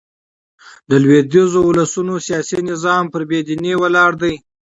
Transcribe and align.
د 0.89 0.91
لوېدیځو 1.03 1.59
اولسونو 1.67 2.13
سیاسي 2.27 2.59
نظام 2.69 3.03
پر 3.13 3.21
بې 3.29 3.39
دينۍ 3.47 3.73
ولاړ 3.77 4.11
دئ. 4.21 4.35